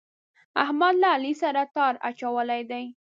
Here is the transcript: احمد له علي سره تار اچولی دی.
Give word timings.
احمد 0.63 0.93
له 1.01 1.07
علي 1.15 1.33
سره 1.41 1.61
تار 1.75 1.93
اچولی 2.09 2.61
دی. 2.71 2.85